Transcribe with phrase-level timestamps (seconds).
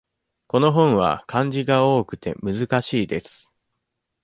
[0.47, 3.51] この本は漢字が多くて難しいです。